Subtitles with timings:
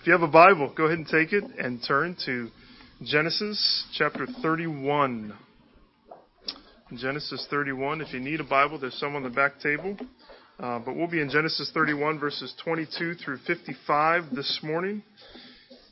[0.00, 2.48] If you have a Bible, go ahead and take it and turn to
[3.02, 5.34] Genesis chapter 31.
[6.94, 8.00] Genesis 31.
[8.00, 9.96] If you need a Bible, there's some on the back table.
[10.60, 15.02] Uh, but we'll be in Genesis 31, verses 22 through 55 this morning,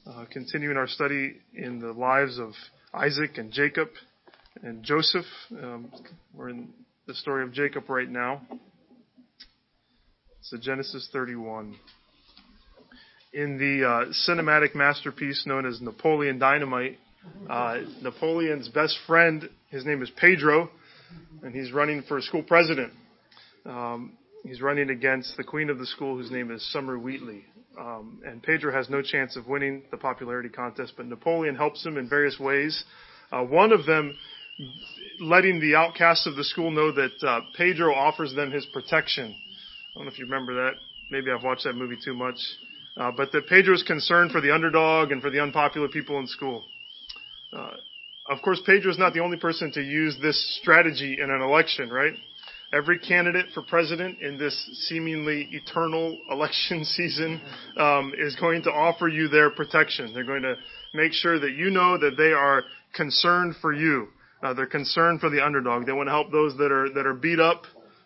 [0.06, 2.52] uh, continuing our study in the lives of
[2.94, 3.88] Isaac and Jacob
[4.62, 5.26] and Joseph.
[5.50, 5.90] Um,
[6.32, 6.68] we're in
[7.08, 8.40] the story of Jacob right now.
[10.42, 11.74] So Genesis 31
[13.36, 16.98] in the uh, cinematic masterpiece known as Napoleon Dynamite.
[17.50, 20.70] Uh, Napoleon's best friend, his name is Pedro,
[21.42, 22.94] and he's running for school president.
[23.66, 27.44] Um, he's running against the queen of the school, whose name is Summer Wheatley.
[27.78, 31.98] Um, and Pedro has no chance of winning the popularity contest, but Napoleon helps him
[31.98, 32.84] in various ways.
[33.30, 34.16] Uh, one of them,
[35.20, 39.24] letting the outcasts of the school know that uh, Pedro offers them his protection.
[39.26, 40.72] I don't know if you remember that.
[41.10, 42.38] Maybe I've watched that movie too much.
[42.96, 46.26] Uh, but that Pedro is concerned for the underdog and for the unpopular people in
[46.26, 46.64] school.
[47.52, 47.72] Uh,
[48.28, 51.90] of course, Pedro is not the only person to use this strategy in an election,
[51.90, 52.14] right?
[52.72, 54.54] Every candidate for president in this
[54.88, 57.40] seemingly eternal election season
[57.76, 60.12] um, is going to offer you their protection.
[60.12, 60.56] They're going to
[60.94, 64.08] make sure that you know that they are concerned for you.
[64.42, 65.86] Uh, they're concerned for the underdog.
[65.86, 67.62] They want to help those that are that are beat up,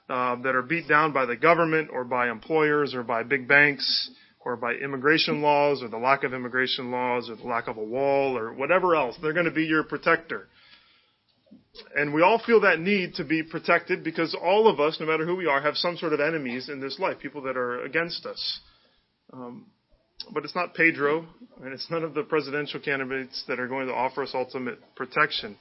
[0.08, 4.10] uh, that are beat down by the government or by employers or by big banks
[4.44, 7.84] or by immigration laws or the lack of immigration laws or the lack of a
[7.84, 9.16] wall or whatever else.
[9.20, 10.48] They're going to be your protector.
[11.94, 15.26] And we all feel that need to be protected because all of us, no matter
[15.26, 18.26] who we are, have some sort of enemies in this life, people that are against
[18.26, 18.60] us.
[19.32, 19.66] Um,
[20.32, 21.26] but it's not Pedro,
[21.62, 25.56] and it's none of the presidential candidates that are going to offer us ultimate protection.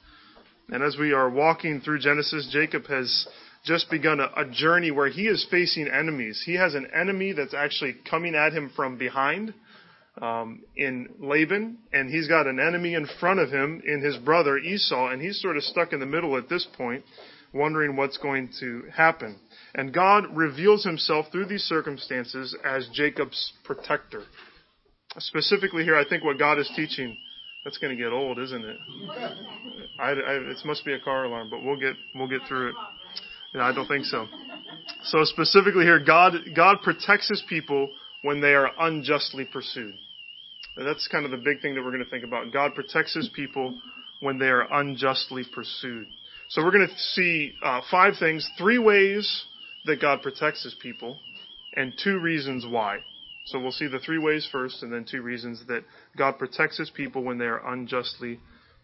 [0.70, 3.28] And as we are walking through Genesis, Jacob has
[3.66, 6.42] just begun a, a, journey where he is facing enemies.
[6.46, 9.54] He has an enemy that's actually coming at him from behind
[10.22, 14.58] um, in Laban, and he's got an enemy in front of him in his brother
[14.58, 17.04] Esau, and he's sort of stuck in the middle at this point,
[17.54, 19.40] wondering what's going to happen.
[19.76, 24.24] And God reveals himself through these circumstances as Jacob's protector.
[25.18, 27.18] Specifically here, I think what God is teaching.
[27.66, 28.78] That's going to get old, isn't it?
[30.00, 32.76] I, I, it must be a car alarm, but we'll get we'll get through it.
[33.54, 34.28] No, I don't think so.
[35.06, 37.90] So specifically here, God, God protects his people
[38.22, 39.96] when they are unjustly pursued.
[40.78, 42.54] And that's kind of the big thing that we're going to think about.
[42.54, 43.80] God protects his people
[44.20, 46.08] when they are unjustly pursued.
[46.50, 49.46] So we're going to see uh, five things, three ways
[49.86, 51.20] that God protects his people,
[51.76, 53.00] and two reasons why.
[53.46, 55.84] So we'll see the three ways first, and then two reasons that
[56.18, 58.40] God protects his people when they are unjustly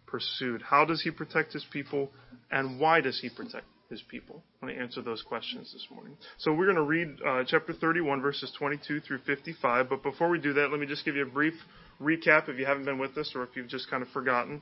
[0.08, 0.62] pursued.
[0.62, 2.10] How does he protect his people,
[2.52, 4.44] and why does he protect his people?
[4.62, 6.18] I want to answer those questions this morning.
[6.40, 9.90] So we're going to read uh, chapter 31, verses 22 through 55.
[9.90, 11.54] But before we do that, let me just give you a brief
[12.02, 14.62] recap if you haven't been with us or if you've just kind of forgotten.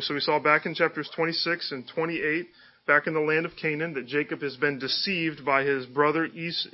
[0.00, 2.46] So we saw back in chapters 26 and 28,
[2.86, 6.68] back in the land of Canaan, that Jacob has been deceived by his brother Esau.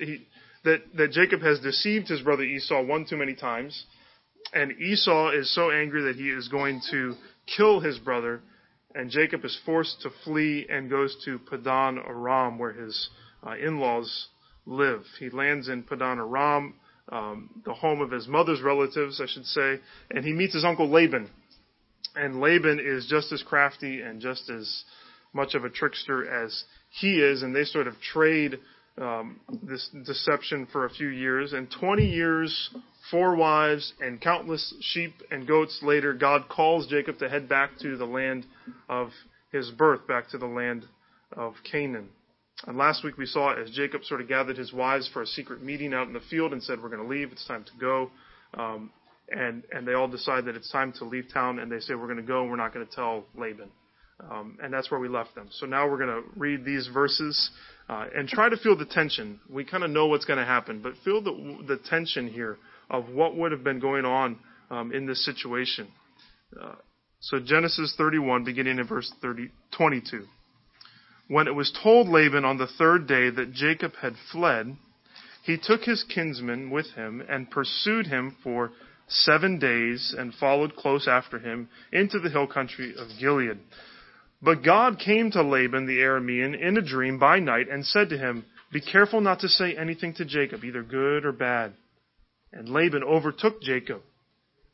[0.62, 3.84] That, that Jacob has deceived his brother Esau one too many times.
[4.52, 7.14] And Esau is so angry that he is going to
[7.56, 8.42] kill his brother
[8.94, 13.08] and Jacob is forced to flee and goes to Padan Aram, where his
[13.46, 14.28] uh, in-laws
[14.66, 15.02] live.
[15.18, 16.74] He lands in Padan Aram,
[17.10, 19.80] um, the home of his mother's relatives, I should say,
[20.10, 21.28] and he meets his uncle Laban.
[22.14, 24.84] And Laban is just as crafty and just as
[25.32, 28.58] much of a trickster as he is, and they sort of trade
[28.98, 31.52] um, this deception for a few years.
[31.52, 32.70] And 20 years
[33.10, 37.96] four wives and countless sheep and goats later, God calls Jacob to head back to
[37.96, 38.46] the land
[38.88, 39.10] of
[39.52, 40.84] his birth, back to the land
[41.32, 42.08] of Canaan.
[42.66, 45.62] And last week we saw as Jacob sort of gathered his wives for a secret
[45.62, 47.32] meeting out in the field and said, "We're going to leave.
[47.32, 48.10] It's time to go."
[48.54, 48.90] Um,
[49.30, 52.06] and and they all decide that it's time to leave town, and they say, "We're
[52.06, 53.70] going to go, and we're not going to tell Laban."
[54.30, 55.48] Um, and that's where we left them.
[55.50, 57.50] So now we're going to read these verses
[57.88, 59.40] uh, and try to feel the tension.
[59.48, 62.58] We kind of know what's going to happen, but feel the the tension here
[62.90, 64.38] of what would have been going on
[64.70, 65.88] um, in this situation.
[66.60, 66.74] Uh,
[67.20, 70.24] so Genesis 31, beginning in verse 30, 22.
[71.28, 74.76] When it was told Laban on the third day that Jacob had fled,
[75.44, 78.72] he took his kinsman with him and pursued him for
[79.08, 83.58] seven days and followed close after him into the hill country of Gilead.
[84.42, 88.18] But God came to Laban the Aramean in a dream by night and said to
[88.18, 91.74] him, Be careful not to say anything to Jacob, either good or bad.
[92.52, 94.02] And Laban overtook Jacob.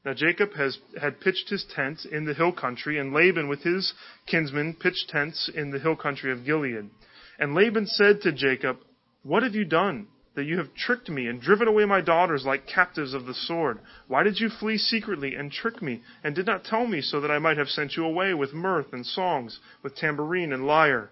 [0.05, 3.93] Now Jacob has, had pitched his tent in the hill country, and Laban with his
[4.26, 6.90] kinsmen pitched tents in the hill country of Gilead.
[7.38, 8.78] And Laban said to Jacob,
[9.23, 10.08] What have you done?
[10.37, 13.81] that you have tricked me and driven away my daughters like captives of the sword?
[14.06, 17.31] Why did you flee secretly and trick me, and did not tell me so that
[17.31, 21.11] I might have sent you away with mirth and songs, with tambourine and lyre?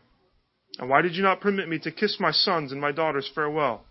[0.78, 3.86] And why did you not permit me to kiss my sons and my daughters farewell?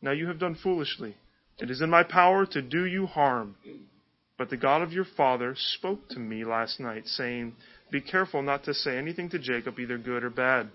[0.00, 1.16] Now you have done foolishly.
[1.60, 3.56] It is in my power to do you harm.
[4.36, 7.54] But the God of your father spoke to me last night, saying,
[7.90, 10.70] Be careful not to say anything to Jacob, either good or bad.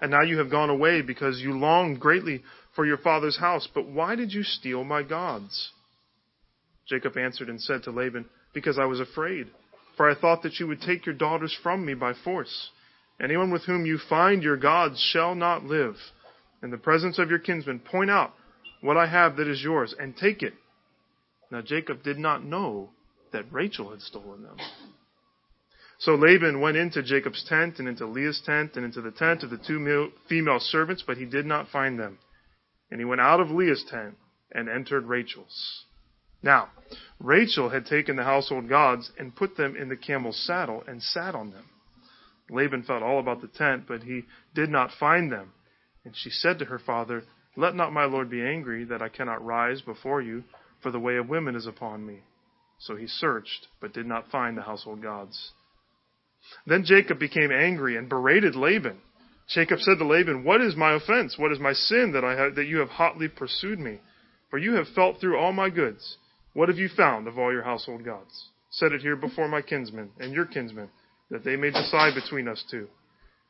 [0.00, 2.42] And now you have gone away because you longed greatly
[2.74, 3.68] for your father's house.
[3.72, 5.70] But why did you steal my gods?
[6.88, 9.46] Jacob answered and said to Laban, Because I was afraid,
[9.96, 12.70] for I thought that you would take your daughters from me by force.
[13.20, 15.96] Anyone with whom you find your gods shall not live.
[16.62, 18.32] In the presence of your kinsmen, point out
[18.80, 20.54] what I have that is yours, and take it.
[21.50, 22.90] Now Jacob did not know
[23.32, 24.56] that Rachel had stolen them.
[25.98, 29.50] So Laban went into Jacob's tent, and into Leah's tent, and into the tent of
[29.50, 32.18] the two female servants, but he did not find them.
[32.90, 34.16] And he went out of Leah's tent
[34.52, 35.84] and entered Rachel's.
[36.42, 36.68] Now,
[37.18, 41.34] Rachel had taken the household gods and put them in the camel's saddle and sat
[41.34, 41.64] on them.
[42.48, 44.24] Laban felt all about the tent, but he
[44.54, 45.52] did not find them.
[46.04, 47.24] And she said to her father,
[47.58, 50.44] Let not my lord be angry that I cannot rise before you,
[50.80, 52.20] for the way of women is upon me.
[52.78, 55.50] So he searched, but did not find the household gods.
[56.68, 58.98] Then Jacob became angry and berated Laban.
[59.48, 61.36] Jacob said to Laban, What is my offense?
[61.36, 63.98] What is my sin that I have, that you have hotly pursued me?
[64.50, 66.16] For you have felt through all my goods.
[66.52, 68.50] What have you found of all your household gods?
[68.70, 70.90] Set it here before my kinsmen and your kinsmen,
[71.28, 72.86] that they may decide between us two.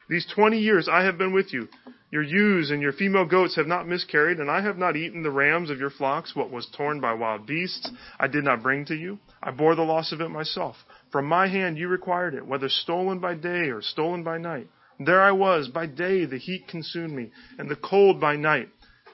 [0.08, 1.68] These twenty years I have been with you.
[2.10, 5.30] Your ewes and your female goats have not miscarried, and I have not eaten the
[5.30, 6.34] rams of your flocks.
[6.34, 9.18] What was torn by wild beasts, I did not bring to you.
[9.42, 10.76] I bore the loss of it myself.
[11.12, 14.68] From my hand you required it, whether stolen by day or stolen by night.
[14.98, 15.68] There I was.
[15.68, 18.70] By day the heat consumed me, and the cold by night,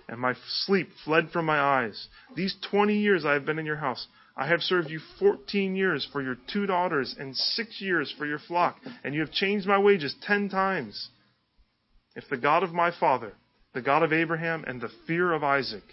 [0.08, 2.08] and my sleep fled from my eyes.
[2.36, 4.06] These twenty years I have been in your house.
[4.36, 8.40] I have served you fourteen years for your two daughters and six years for your
[8.40, 11.10] flock, and you have changed my wages ten times.
[12.16, 13.34] If the God of my father,
[13.74, 15.84] the God of Abraham, and the fear of Isaac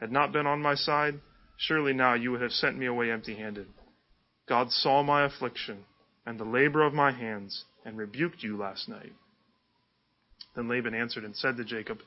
[0.00, 1.20] had not been on my side,
[1.56, 3.68] surely now you would have sent me away empty handed.
[4.48, 5.84] God saw my affliction
[6.26, 9.12] and the labor of my hands, and rebuked you last night.
[10.56, 11.98] Then Laban answered and said to Jacob,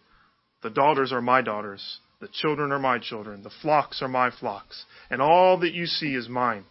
[0.64, 3.44] The daughters are my daughters the children are my children.
[3.44, 4.86] The flocks are my flocks.
[5.10, 6.66] And all that you see is mine.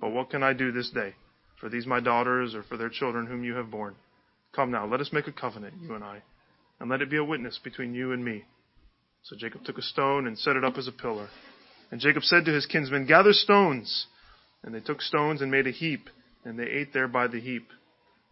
[0.00, 1.14] But what can I do this day
[1.60, 3.94] for these my daughters or for their children whom you have borne?
[4.54, 6.22] Come now, let us make a covenant, you and I,
[6.80, 8.44] and let it be a witness between you and me.
[9.22, 11.28] So Jacob took a stone and set it up as a pillar.
[11.90, 14.06] And Jacob said to his kinsmen, Gather stones.
[14.62, 16.08] And they took stones and made a heap,
[16.44, 17.68] and they ate there by the heap.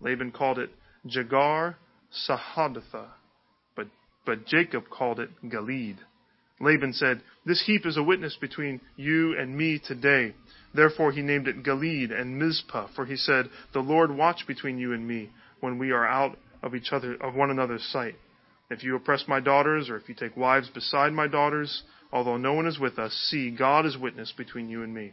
[0.00, 0.70] Laban called it
[1.06, 1.76] Jegar
[2.29, 3.08] Sahadutha,
[3.76, 3.87] but,
[4.26, 5.99] but Jacob called it Galeed.
[6.60, 10.34] Laban said, This heap is a witness between you and me today.
[10.74, 14.92] Therefore he named it Galeed and Mizpah, for he said, The Lord watch between you
[14.92, 15.30] and me
[15.60, 18.14] when we are out of each other of one another's sight.
[18.70, 22.54] If you oppress my daughters, or if you take wives beside my daughters, although no
[22.54, 25.12] one is with us, see, God is witness between you and me.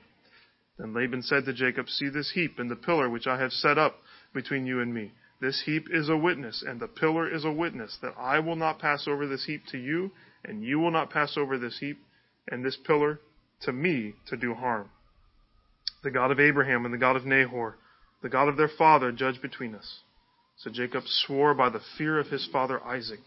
[0.78, 3.78] Then Laban said to Jacob, See this heap and the pillar which I have set
[3.78, 3.98] up
[4.34, 5.12] between you and me.
[5.42, 8.80] This heap is a witness, and the pillar is a witness, that I will not
[8.80, 10.12] pass over this heap to you,
[10.46, 12.00] and you will not pass over this heap
[12.50, 13.20] and this pillar
[13.62, 14.90] to me to do harm.
[16.04, 17.78] The God of Abraham and the God of Nahor,
[18.22, 20.00] the God of their father, judge between us.
[20.58, 23.24] So Jacob swore by the fear of his father Isaac.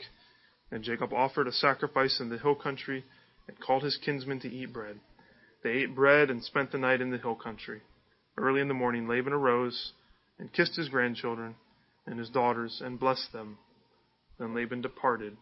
[0.71, 3.05] And Jacob offered a sacrifice in the hill country
[3.47, 4.99] and called his kinsmen to eat bread.
[5.63, 7.83] They ate bread and spent the night in the hill country.
[8.37, 9.93] Early in the morning, Laban arose
[10.39, 11.55] and kissed his grandchildren
[12.07, 13.59] and his daughters and blessed them.
[14.39, 15.37] Then Laban departed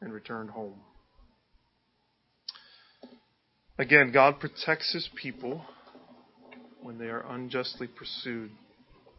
[0.00, 0.80] and returned home.
[3.80, 5.62] Again, God protects his people
[6.82, 8.50] when they are unjustly pursued.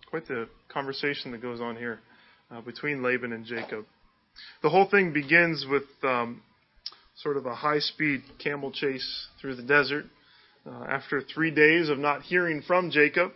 [0.10, 2.00] Quite the conversation that goes on here
[2.52, 3.86] uh, between Laban and Jacob.
[4.62, 6.42] The whole thing begins with um,
[7.24, 10.06] sort of a high speed camel chase through the desert.
[10.66, 13.32] Uh, after three days of not hearing from Jacob,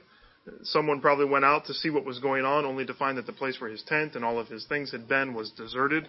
[0.64, 3.34] someone probably went out to see what was going on, only to find that the
[3.34, 6.08] place where his tent and all of his things had been was deserted.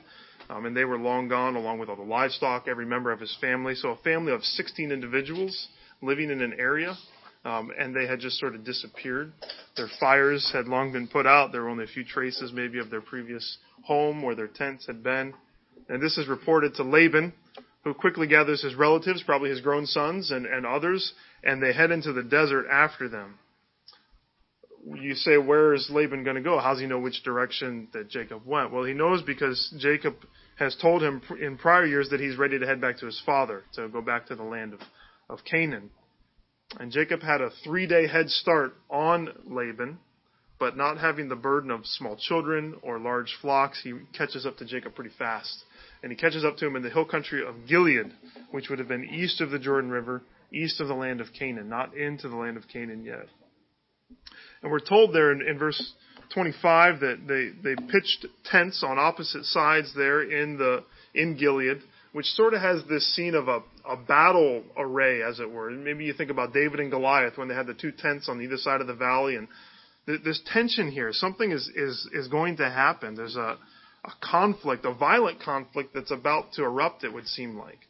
[0.50, 3.36] Um, and they were long gone, along with all the livestock, every member of his
[3.40, 3.74] family.
[3.74, 5.68] So a family of 16 individuals
[6.02, 6.96] living in an area,
[7.44, 9.32] um, and they had just sort of disappeared.
[9.76, 11.52] Their fires had long been put out.
[11.52, 15.02] There were only a few traces, maybe, of their previous home where their tents had
[15.02, 15.32] been.
[15.88, 17.32] And this is reported to Laban,
[17.84, 21.12] who quickly gathers his relatives, probably his grown sons and, and others,
[21.42, 23.38] and they head into the desert after them.
[25.00, 26.58] You say, where is Laban going to go?
[26.58, 28.72] How does he know which direction that Jacob went?
[28.72, 30.14] Well, he knows because Jacob
[30.56, 33.62] has told him in prior years that he's ready to head back to his father,
[33.74, 34.80] to go back to the land of,
[35.28, 35.90] of Canaan.
[36.78, 39.98] And Jacob had a three day head start on Laban,
[40.58, 44.64] but not having the burden of small children or large flocks, he catches up to
[44.64, 45.64] Jacob pretty fast.
[46.02, 48.12] And he catches up to him in the hill country of Gilead,
[48.50, 50.22] which would have been east of the Jordan River,
[50.52, 53.26] east of the land of Canaan, not into the land of Canaan yet.
[54.64, 55.92] And we're told there in, in verse
[56.33, 60.83] 25 that they, they pitched tents on opposite sides there in the
[61.14, 65.50] in Gilead, which sort of has this scene of a, a battle array, as it
[65.50, 65.68] were.
[65.68, 68.40] And maybe you think about David and Goliath when they had the two tents on
[68.40, 69.49] either side of the valley, and
[70.06, 71.12] th- there's tension here.
[71.12, 73.14] Something is is is going to happen.
[73.14, 73.59] There's a
[74.04, 77.04] a conflict, a violent conflict that's about to erupt.
[77.04, 77.80] It would seem like.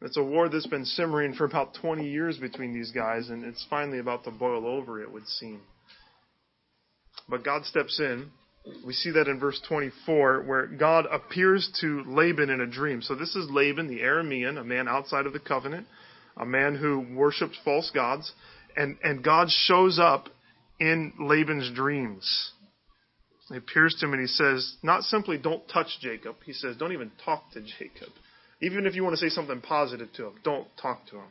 [0.00, 3.66] It's a war that's been simmering for about 20 years between these guys, and it's
[3.68, 5.60] finally about to boil over, it would seem.
[7.28, 8.30] But God steps in.
[8.86, 13.02] We see that in verse 24, where God appears to Laban in a dream.
[13.02, 15.86] So this is Laban, the Aramean, a man outside of the covenant,
[16.36, 18.32] a man who worshipped false gods,
[18.76, 20.28] and, and God shows up
[20.80, 22.52] in Laban's dreams.
[23.50, 26.92] He appears to him and he says, not simply don't touch Jacob, he says, don't
[26.92, 28.08] even talk to Jacob.
[28.62, 31.28] Even if you want to say something positive to him, don't talk to him.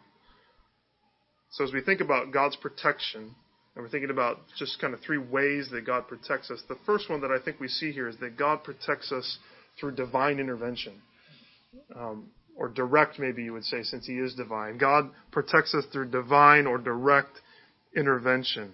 [1.52, 3.36] So as we think about God's protection,
[3.76, 6.62] and we're thinking about just kind of three ways that God protects us.
[6.68, 9.38] The first one that I think we see here is that God protects us
[9.80, 11.02] through divine intervention.
[11.96, 14.78] Um, or direct, maybe you would say, since He is divine.
[14.78, 17.42] God protects us through divine or direct
[17.96, 18.74] intervention.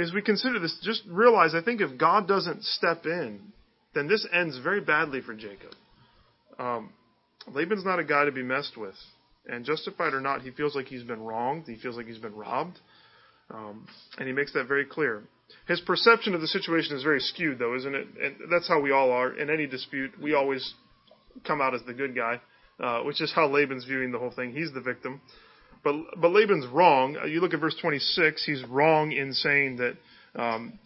[0.00, 3.40] As we consider this, just realize I think if God doesn't step in,
[3.94, 5.72] then this ends very badly for Jacob.
[6.60, 6.90] Um,
[7.48, 8.94] Laban's not a guy to be messed with.
[9.48, 11.64] And justified or not, he feels like he's been wronged.
[11.66, 12.78] He feels like he's been robbed.
[13.50, 13.86] Um,
[14.18, 15.22] and he makes that very clear.
[15.68, 18.06] His perception of the situation is very skewed, though, isn't it?
[18.20, 19.32] And that's how we all are.
[19.32, 20.74] In any dispute, we always
[21.46, 22.40] come out as the good guy,
[22.80, 24.52] uh, which is how Laban's viewing the whole thing.
[24.52, 25.20] He's the victim.
[25.84, 27.16] But, but Laban's wrong.
[27.16, 29.94] Uh, you look at verse 26, he's wrong in saying that
[30.34, 30.76] um,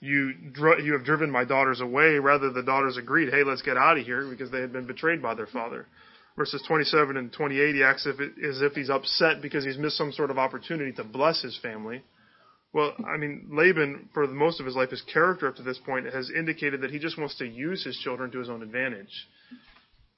[0.00, 2.18] you, dr- you have driven my daughters away.
[2.18, 5.22] Rather, the daughters agreed, hey, let's get out of here because they had been betrayed
[5.22, 5.86] by their father
[6.38, 10.30] verses 27 and 28, he acts as if he's upset because he's missed some sort
[10.30, 12.02] of opportunity to bless his family.
[12.72, 16.06] Well, I mean, Laban, for most of his life, his character up to this point
[16.06, 19.10] has indicated that he just wants to use his children to his own advantage.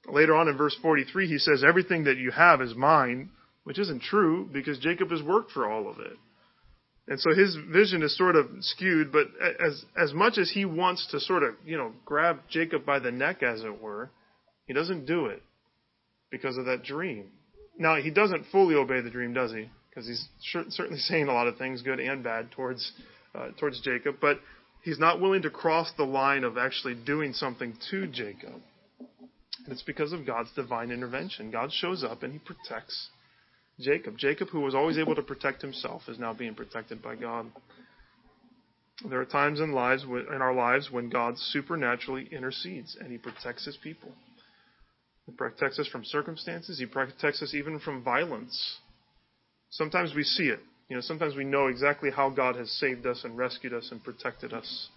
[0.07, 3.29] Later on in verse 43, he says, Everything that you have is mine,
[3.63, 6.17] which isn't true because Jacob has worked for all of it.
[7.07, 9.27] And so his vision is sort of skewed, but
[9.59, 13.11] as, as much as he wants to sort of, you know, grab Jacob by the
[13.11, 14.11] neck, as it were,
[14.67, 15.41] he doesn't do it
[16.31, 17.29] because of that dream.
[17.77, 19.69] Now, he doesn't fully obey the dream, does he?
[19.89, 20.27] Because he's
[20.71, 22.91] certainly saying a lot of things, good and bad, towards
[23.35, 24.39] uh, towards Jacob, but
[24.83, 28.61] he's not willing to cross the line of actually doing something to Jacob.
[29.63, 31.51] And it's because of God's divine intervention.
[31.51, 33.09] God shows up and he protects
[33.79, 34.17] Jacob.
[34.17, 37.45] Jacob, who was always able to protect himself, is now being protected by God.
[39.07, 43.65] There are times in lives in our lives when God supernaturally intercedes and he protects
[43.65, 44.11] his people.
[45.31, 46.77] He protects us from circumstances.
[46.77, 48.79] He protects us even from violence.
[49.69, 50.59] Sometimes we see it.
[50.89, 54.03] You know, sometimes we know exactly how God has saved us and rescued us and
[54.03, 54.89] protected us.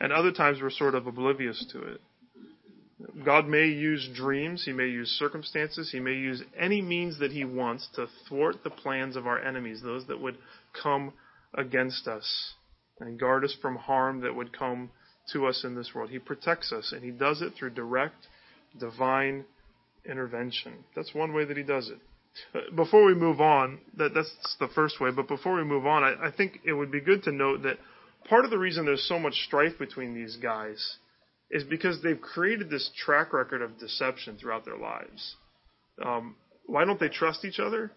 [0.00, 2.00] And other times we're sort of oblivious to it.
[3.26, 7.44] God may use dreams, He may use circumstances, He may use any means that He
[7.44, 10.38] wants to thwart the plans of our enemies, those that would
[10.82, 11.12] come
[11.52, 12.54] against us,
[13.00, 14.90] and guard us from harm that would come
[15.34, 16.08] to us in this world.
[16.08, 18.28] He protects us, and He does it through direct,
[18.80, 19.44] divine
[20.08, 20.84] intervention.
[20.94, 21.98] That's one way that he does it.
[22.74, 26.26] Before we move on, that, that's the first way, but before we move on, I,
[26.26, 27.78] I think it would be good to note that
[28.28, 30.96] part of the reason there's so much strife between these guys
[31.50, 35.36] is because they've created this track record of deception throughout their lives.
[36.04, 36.34] Um,
[36.66, 37.92] why don't they trust each other?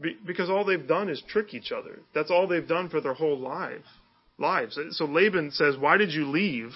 [0.00, 2.00] Be, because all they've done is trick each other.
[2.14, 3.84] That's all they've done for their whole life,
[4.38, 4.78] lives.
[4.90, 6.72] So Laban says, "Why did you leave?"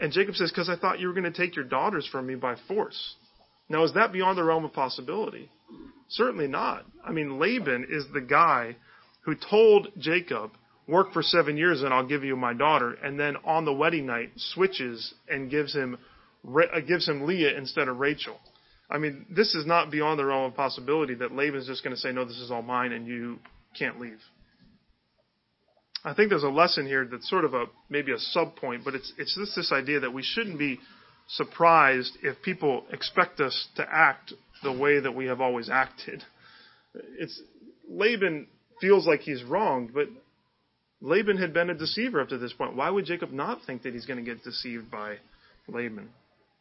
[0.00, 2.34] And Jacob says, "Because I thought you were going to take your daughters from me
[2.34, 3.16] by force."
[3.70, 5.48] Now, is that beyond the realm of possibility?
[6.08, 6.84] Certainly not.
[7.06, 8.76] I mean, Laban is the guy
[9.22, 10.50] who told Jacob,
[10.88, 14.06] work for seven years and I'll give you my daughter, and then on the wedding
[14.06, 15.98] night switches and gives him,
[16.44, 18.36] uh, gives him Leah instead of Rachel.
[18.90, 22.00] I mean, this is not beyond the realm of possibility that Laban's just going to
[22.00, 23.38] say, no, this is all mine and you
[23.78, 24.18] can't leave.
[26.04, 28.96] I think there's a lesson here that's sort of a, maybe a sub point, but
[28.96, 30.80] it's, it's just this idea that we shouldn't be
[31.34, 34.32] surprised if people expect us to act
[34.62, 36.22] the way that we have always acted.
[37.18, 37.40] It's
[37.88, 38.46] Laban
[38.80, 40.08] feels like he's wronged, but
[41.00, 42.76] Laban had been a deceiver up to this point.
[42.76, 45.16] Why would Jacob not think that he's going to get deceived by
[45.68, 46.10] Laban?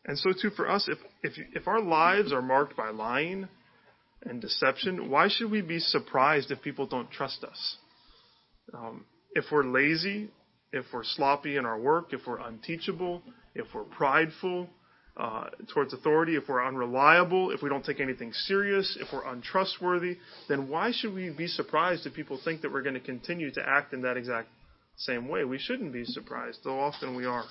[0.05, 3.47] And so too for us, if, if, if our lives are marked by lying
[4.23, 7.75] and deception, why should we be surprised if people don't trust us?
[8.73, 10.29] Um, if we're lazy,
[10.71, 13.21] if we're sloppy in our work, if we're unteachable,
[13.55, 14.69] if we're prideful
[15.17, 20.17] uh, towards authority, if we're unreliable, if we don't take anything serious, if we're untrustworthy,
[20.47, 23.61] then why should we be surprised if people think that we're going to continue to
[23.67, 24.47] act in that exact
[24.95, 25.43] same way?
[25.43, 27.43] We shouldn't be surprised, though often we are.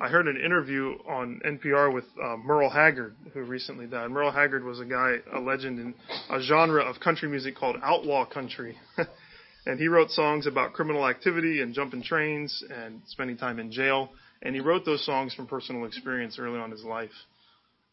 [0.00, 4.10] I heard an interview on NPR with uh, Merle Haggard, who recently died.
[4.10, 5.94] Merle Haggard was a guy, a legend in
[6.30, 8.78] a genre of country music called outlaw country.
[9.66, 14.10] and he wrote songs about criminal activity and jumping trains and spending time in jail.
[14.42, 17.10] And he wrote those songs from personal experience early on in his life.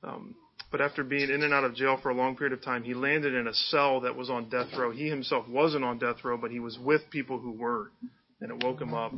[0.03, 0.36] Um,
[0.72, 2.93] but after being in and out of jail for a long period of time, he
[2.93, 4.91] landed in a cell that was on death row.
[4.91, 7.91] He himself wasn't on death row, but he was with people who were.
[8.41, 9.13] And it woke him up.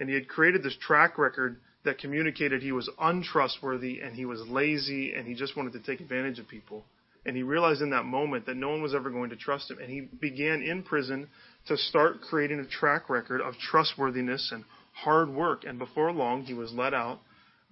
[0.00, 4.40] And he had created this track record that communicated he was untrustworthy and he was
[4.48, 6.84] lazy and he just wanted to take advantage of people.
[7.24, 9.78] And he realized in that moment that no one was ever going to trust him.
[9.78, 11.28] And he began in prison
[11.68, 15.64] to start creating a track record of trustworthiness and hard work.
[15.64, 17.20] And before long, he was let out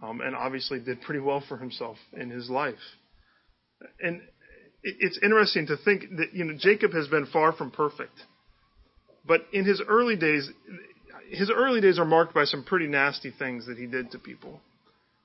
[0.03, 2.75] um, and obviously did pretty well for himself in his life.
[4.01, 4.23] And
[4.83, 8.13] it's interesting to think that you know Jacob has been far from perfect,
[9.27, 10.49] but in his early days,
[11.31, 14.61] his early days are marked by some pretty nasty things that he did to people.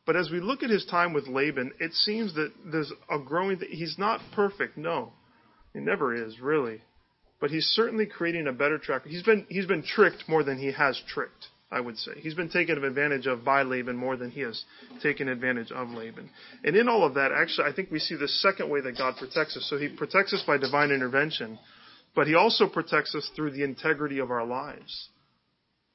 [0.06, 3.60] But as we look at his time with Laban, it seems that there's a growing.
[3.70, 5.12] He's not perfect, no,
[5.74, 6.82] he never is really,
[7.40, 9.06] but he's certainly creating a better track.
[9.06, 11.48] He's been he's been tricked more than he has tricked.
[11.72, 14.64] I would say he's been taken advantage of by Laban more than he has
[15.04, 16.30] taken advantage of Laban.
[16.64, 19.16] And in all of that, actually, I think we see the second way that God
[19.18, 19.68] protects us.
[19.70, 21.60] So He protects us by divine intervention,
[22.16, 25.10] but He also protects us through the integrity of our lives.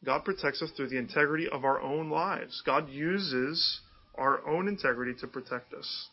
[0.04, 2.62] God protects us through the integrity of our own lives.
[2.64, 3.80] God uses
[4.14, 6.08] our own integrity to protect us.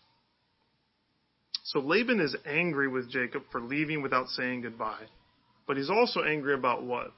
[1.66, 5.06] So Laban is angry with Jacob for leaving without saying goodbye.
[5.68, 7.12] But he's also angry about what?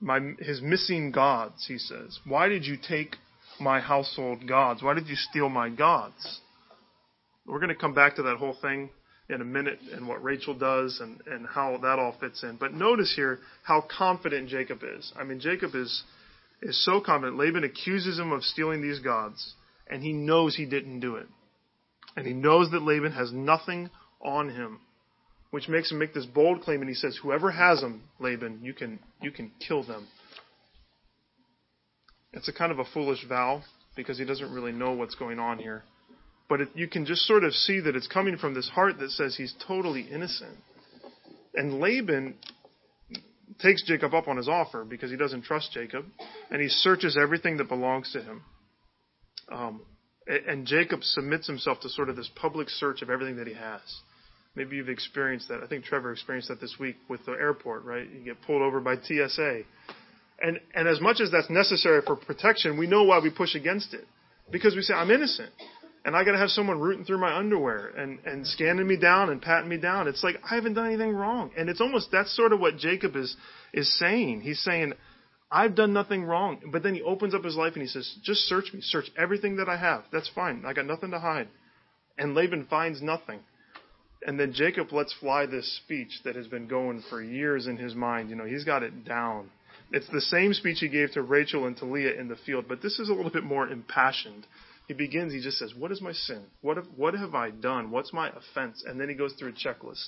[0.00, 2.18] My, his missing gods, he says.
[2.24, 3.16] Why did you take
[3.60, 4.82] my household gods?
[4.82, 6.40] Why did you steal my gods?
[7.46, 8.90] We're going to come back to that whole thing
[9.28, 12.56] in a minute and what Rachel does and, and how that all fits in.
[12.56, 15.12] But notice here how confident Jacob is.
[15.16, 16.02] I mean, Jacob is,
[16.62, 17.38] is so confident.
[17.38, 19.54] Laban accuses him of stealing these gods,
[19.88, 21.26] and he knows he didn't do it.
[22.16, 24.80] And he knows that Laban has nothing on him,
[25.50, 26.80] which makes him make this bold claim.
[26.80, 30.08] And he says, Whoever has them, Laban, you can, you can kill them.
[32.32, 33.62] It's a kind of a foolish vow
[33.96, 35.82] because he doesn't really know what's going on here
[36.50, 39.10] but it, you can just sort of see that it's coming from this heart that
[39.10, 40.58] says he's totally innocent.
[41.54, 42.34] And Laban
[43.60, 46.04] takes Jacob up on his offer because he doesn't trust Jacob,
[46.50, 48.42] and he searches everything that belongs to him.
[49.50, 49.82] Um,
[50.26, 53.80] and Jacob submits himself to sort of this public search of everything that he has.
[54.56, 55.62] Maybe you've experienced that.
[55.62, 58.08] I think Trevor experienced that this week with the airport, right?
[58.10, 59.62] You get pulled over by TSA.
[60.42, 63.94] And, and as much as that's necessary for protection, we know why we push against
[63.94, 64.06] it.
[64.50, 65.50] Because we say, I'm innocent
[66.04, 69.30] and I got to have someone rooting through my underwear and and scanning me down
[69.30, 70.08] and patting me down.
[70.08, 73.16] It's like I haven't done anything wrong, and it's almost that's sort of what Jacob
[73.16, 73.36] is
[73.72, 74.40] is saying.
[74.40, 74.94] He's saying,
[75.50, 78.42] I've done nothing wrong, but then he opens up his life and he says, just
[78.42, 80.04] search me, search everything that I have.
[80.12, 80.64] That's fine.
[80.66, 81.48] I got nothing to hide.
[82.16, 83.40] And Laban finds nothing.
[84.26, 87.94] And then Jacob lets fly this speech that has been going for years in his
[87.94, 88.28] mind.
[88.28, 89.50] You know, he's got it down.
[89.92, 92.82] It's the same speech he gave to Rachel and to Leah in the field, but
[92.82, 94.46] this is a little bit more impassioned
[94.90, 96.42] he begins, he just says, What is my sin?
[96.62, 97.92] What have, what have I done?
[97.92, 98.82] What's my offense?
[98.84, 100.04] And then he goes through a checklist.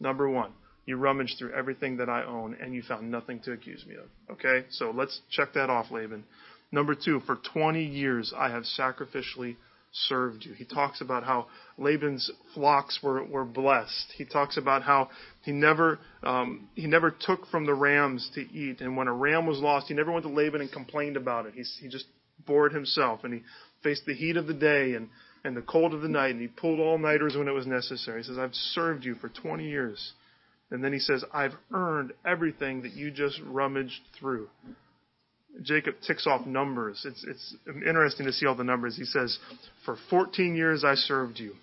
[0.00, 0.50] Number one,
[0.86, 4.32] you rummaged through everything that I own and you found nothing to accuse me of.
[4.32, 4.66] Okay?
[4.70, 6.24] So let's check that off, Laban.
[6.72, 9.54] Number two, for 20 years I have sacrificially
[10.08, 10.52] served you.
[10.54, 11.46] He talks about how
[11.78, 14.12] Laban's flocks were, were blessed.
[14.16, 15.08] He talks about how
[15.42, 19.46] he never um, he never took from the rams to eat, and when a ram
[19.46, 21.54] was lost, he never went to Laban and complained about it.
[21.54, 22.06] He, he just
[22.46, 23.42] bore it himself, and he
[23.82, 25.08] faced the heat of the day and,
[25.44, 28.22] and the cold of the night, and he pulled all nighters when it was necessary.
[28.22, 30.12] He says, I've served you for 20 years.
[30.70, 34.48] And then he says, I've earned everything that you just rummaged through.
[35.62, 37.04] Jacob ticks off numbers.
[37.08, 38.96] It's, it's interesting to see all the numbers.
[38.96, 39.38] He says,
[39.84, 41.54] For 14 years I served you,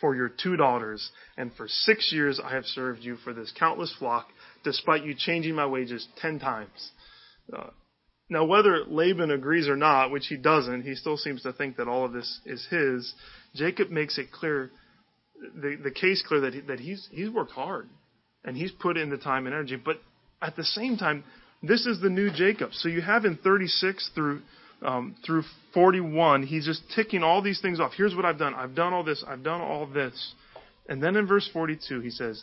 [0.00, 3.94] for your two daughters, and for six years I have served you for this countless
[3.98, 4.28] flock,
[4.64, 6.90] despite you changing my wages ten times.
[7.52, 7.70] Uh,
[8.30, 11.88] now, whether Laban agrees or not, which he doesn't, he still seems to think that
[11.88, 13.12] all of this is his.
[13.54, 14.70] Jacob makes it clear,
[15.54, 17.88] the, the case clear that, he, that he's, he's worked hard
[18.44, 19.76] and he's put in the time and energy.
[19.76, 19.98] But
[20.40, 21.24] At the same time,
[21.68, 22.70] this is the new Jacob.
[22.72, 24.42] So you have in 36 through
[24.82, 27.92] um, through 41, he's just ticking all these things off.
[27.96, 28.54] Here's what I've done.
[28.54, 29.24] I've done all this.
[29.26, 30.34] I've done all this.
[30.88, 32.42] And then in verse 42, he says,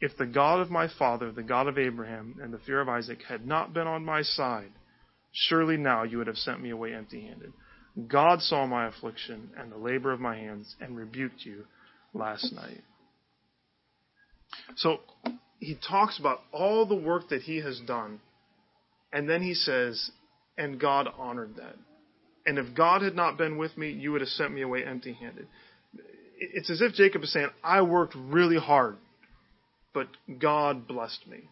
[0.00, 3.20] If the God of my father, the God of Abraham, and the fear of Isaac
[3.26, 4.70] had not been on my side,
[5.32, 7.52] surely now you would have sent me away empty handed.
[8.06, 11.64] God saw my affliction and the labor of my hands and rebuked you
[12.12, 12.82] last night.
[14.76, 14.98] So
[15.58, 18.20] he talks about all the work that he has done,
[19.12, 20.10] and then he says,
[20.56, 21.76] and God honored that.
[22.46, 25.12] And if God had not been with me, you would have sent me away empty
[25.12, 25.46] handed.
[26.38, 28.96] It's as if Jacob is saying, I worked really hard,
[29.92, 30.08] but
[30.40, 31.48] God blessed me.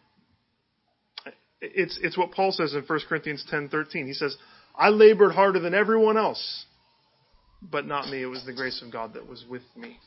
[1.61, 4.05] It's, it's what Paul says in 1 Corinthians 10:13.
[4.05, 4.37] He says,
[4.75, 6.65] I labored harder than everyone else,
[7.61, 8.21] but not me.
[8.21, 9.97] It was the grace of God that was with me.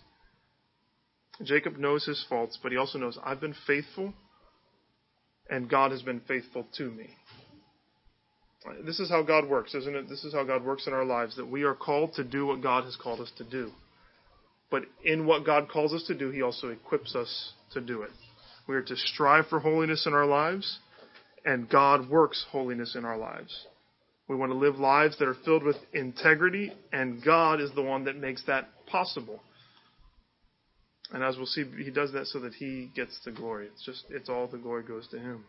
[1.42, 4.12] Jacob knows his faults, but he also knows I've been faithful,
[5.48, 7.10] and God has been faithful to me.
[8.84, 10.08] This is how God works, isn't it?
[10.08, 12.62] This is how God works in our lives, that we are called to do what
[12.62, 13.70] God has called us to do.
[14.70, 18.10] But in what God calls us to do, He also equips us to do it.
[18.68, 20.78] We are to strive for holiness in our lives,
[21.44, 23.66] and God works holiness in our lives.
[24.28, 28.04] We want to live lives that are filled with integrity, and God is the one
[28.04, 29.40] that makes that possible.
[31.12, 33.66] And as we'll see, He does that so that He gets the glory.
[33.66, 35.44] It's just, it's all the glory goes to Him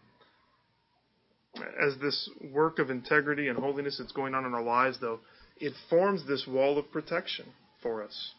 [1.56, 5.20] as this work of integrity and holiness that's going on in our lives, though,
[5.58, 7.46] it forms this wall of protection
[7.82, 8.32] for us.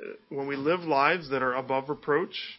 [0.00, 2.58] Uh, when we live lives that are above reproach,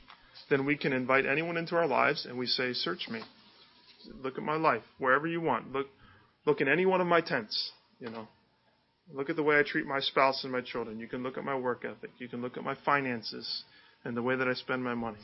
[0.50, 3.22] then we can invite anyone into our lives and we say, Search me.
[4.24, 5.72] Look at my life, wherever you want.
[5.72, 5.88] Look,
[6.46, 8.28] look in any one of my tents, you know.
[9.12, 11.00] Look at the way I treat my spouse and my children.
[11.00, 12.12] You can look at my work ethic.
[12.20, 13.64] You can look at my finances
[14.04, 15.18] and the way that I spend my money.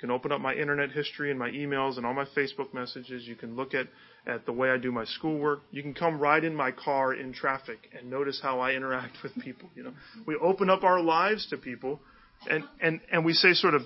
[0.00, 3.26] Can open up my internet history and my emails and all my Facebook messages.
[3.26, 3.86] You can look at,
[4.26, 5.60] at the way I do my schoolwork.
[5.70, 9.34] You can come ride in my car in traffic and notice how I interact with
[9.42, 9.68] people.
[9.74, 9.92] You know,
[10.26, 12.00] we open up our lives to people
[12.48, 13.82] and, and, and we say sort of,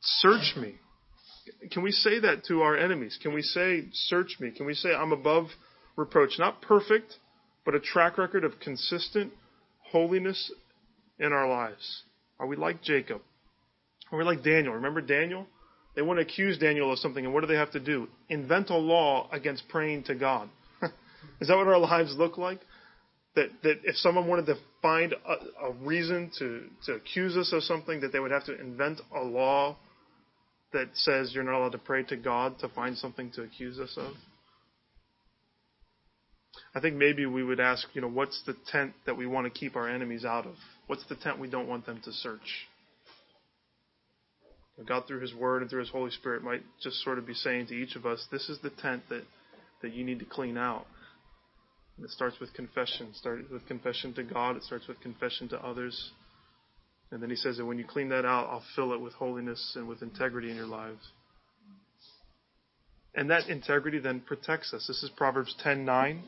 [0.00, 0.76] search me.
[1.72, 3.18] Can we say that to our enemies?
[3.20, 4.52] Can we say, search me?
[4.52, 5.46] Can we say, I'm above
[5.96, 6.38] reproach?
[6.38, 7.14] Not perfect,
[7.64, 9.32] but a track record of consistent
[9.90, 10.52] holiness
[11.18, 12.04] in our lives.
[12.38, 13.22] Are we like Jacob?
[14.12, 14.74] We're like Daniel.
[14.74, 15.46] Remember Daniel?
[15.96, 18.08] They want to accuse Daniel of something, and what do they have to do?
[18.28, 20.48] Invent a law against praying to God.
[21.40, 22.60] Is that what our lives look like?
[23.34, 27.62] That that if someone wanted to find a, a reason to, to accuse us of
[27.62, 29.76] something, that they would have to invent a law
[30.72, 33.94] that says you're not allowed to pray to God to find something to accuse us
[33.96, 34.12] of?
[36.74, 39.58] I think maybe we would ask, you know, what's the tent that we want to
[39.58, 40.54] keep our enemies out of?
[40.86, 42.68] What's the tent we don't want them to search?
[44.86, 47.66] God, through His Word and through His Holy Spirit, might just sort of be saying
[47.68, 49.22] to each of us, this is the tent that,
[49.82, 50.86] that you need to clean out.
[51.96, 53.08] And it starts with confession.
[53.08, 54.56] It starts with confession to God.
[54.56, 56.12] It starts with confession to others.
[57.10, 59.74] And then He says that when you clean that out, I'll fill it with holiness
[59.76, 61.02] and with integrity in your lives.
[63.14, 64.86] And that integrity then protects us.
[64.88, 66.22] This is Proverbs 10:9.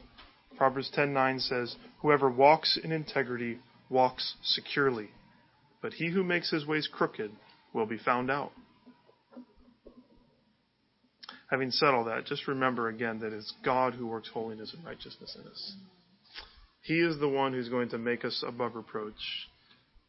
[0.56, 5.10] Proverbs 10:9 says, "Whoever walks in integrity walks securely,
[5.80, 7.30] but he who makes his ways crooked
[7.74, 8.52] will be found out.
[11.50, 15.36] Having said all that, just remember again that it's God who works holiness and righteousness
[15.38, 15.74] in us.
[16.82, 19.12] He is the one who's going to make us above reproach.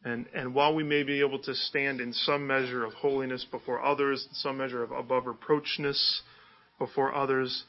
[0.04, 3.84] And, and while we may be able to stand in some measure of holiness before
[3.84, 6.20] others, some measure of above reproachness
[6.78, 7.64] before others,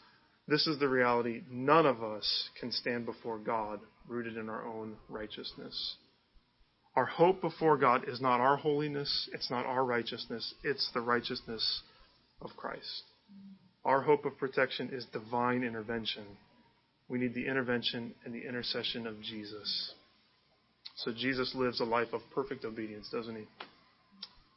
[0.47, 1.41] this is the reality.
[1.49, 5.95] None of us can stand before God rooted in our own righteousness.
[6.97, 11.83] Our hope before God is not our holiness, it's not our righteousness, it's the righteousness
[12.41, 13.03] of Christ.
[13.85, 16.23] Our hope of protection is divine intervention.
[17.07, 19.93] We need the intervention and the intercession of Jesus.
[20.95, 23.45] So Jesus lives a life of perfect obedience, doesn't he?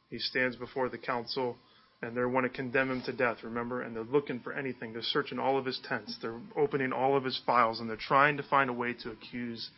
[0.09, 1.57] He stands before the council
[2.01, 3.83] and they want to condemn him to death, remember?
[3.83, 4.93] And they're looking for anything.
[4.93, 6.17] They're searching all of his tents.
[6.19, 9.69] They're opening all of his files and they're trying to find a way to accuse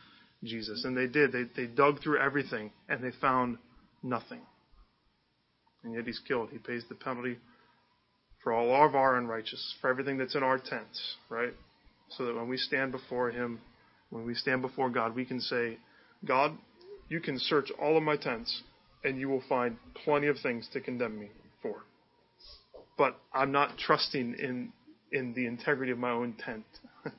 [0.44, 0.84] Jesus.
[0.86, 1.32] And they did.
[1.32, 3.58] They, they dug through everything and they found
[4.02, 4.42] nothing.
[5.84, 6.50] And yet he's killed.
[6.52, 7.38] He pays the penalty
[8.44, 11.54] for all of our unrighteousness, for everything that's in our tents, right?
[12.10, 13.60] So that when we stand before him,
[14.10, 15.78] when we stand before God, we can say,
[16.26, 16.58] God,
[17.10, 18.64] you can search all of my tents
[19.04, 21.30] and you will find plenty of things to condemn me
[21.62, 21.84] for.
[22.98, 24.72] But I'm not trusting in
[25.12, 26.66] in the integrity of my own tent.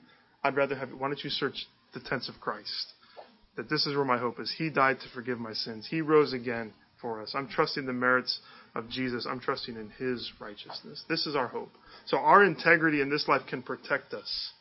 [0.45, 2.94] I'd rather have why don't you search the tents of Christ?
[3.57, 4.53] That this is where my hope is.
[4.57, 5.87] He died to forgive my sins.
[5.89, 7.35] He rose again for us.
[7.35, 8.41] I'm trusting the merits
[8.75, 9.27] of Jesus.
[9.29, 11.05] I'm trusting in His righteousness.
[11.09, 11.73] This is our hope.
[12.07, 14.53] So our integrity in this life can protect us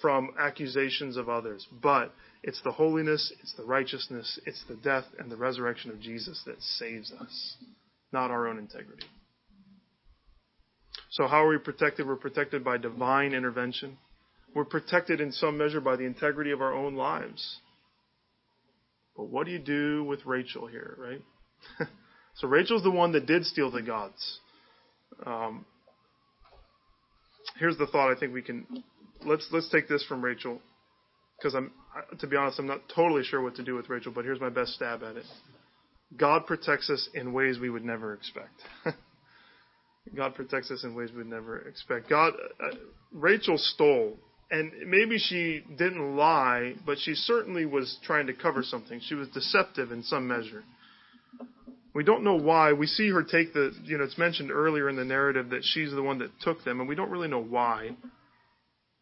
[0.00, 5.30] from accusations of others, but it's the holiness, it's the righteousness, it's the death and
[5.30, 7.56] the resurrection of Jesus that saves us,
[8.12, 9.06] not our own integrity.
[11.10, 12.06] So how are we protected?
[12.06, 13.96] We're protected by divine intervention.
[14.54, 17.58] We're protected in some measure by the integrity of our own lives.
[19.16, 21.88] But what do you do with Rachel here, right?
[22.36, 24.40] so Rachel's the one that did steal the gods.
[25.24, 25.64] Um,
[27.58, 28.66] here's the thought I think we can
[29.24, 30.60] let's let's take this from Rachel
[31.38, 31.72] because I'm
[32.18, 34.50] to be honest I'm not totally sure what to do with Rachel, but here's my
[34.50, 35.24] best stab at it.
[36.16, 38.62] God protects us in ways we would never expect.
[40.16, 42.08] God protects us in ways we would never expect.
[42.08, 42.76] God, uh,
[43.12, 44.16] Rachel stole
[44.50, 49.00] and maybe she didn't lie, but she certainly was trying to cover something.
[49.00, 50.62] She was deceptive in some measure.
[51.94, 52.72] We don't know why.
[52.72, 55.90] We see her take the, you know, it's mentioned earlier in the narrative that she's
[55.90, 57.96] the one that took them, and we don't really know why.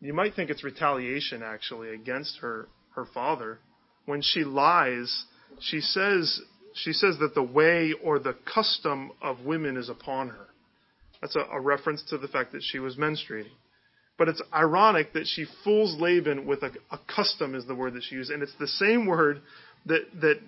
[0.01, 3.59] You might think it's retaliation actually against her her father.
[4.07, 5.25] When she lies,
[5.61, 6.41] she says
[6.75, 10.47] she says that the way or the custom of women is upon her.
[11.21, 13.53] That's a, a reference to the fact that she was menstruating.
[14.17, 18.05] But it's ironic that she fools Laban with a, a custom is the word that
[18.05, 19.43] she used, and it's the same word
[19.87, 20.41] that that